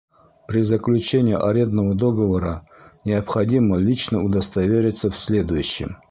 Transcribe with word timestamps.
При 0.47 0.63
заключении 0.63 1.35
арендного 1.35 1.93
договора 1.93 2.65
необходимо 3.05 3.77
лично 3.77 4.23
удостоверится 4.23 5.11
в 5.11 5.15
следующем: 5.15 5.97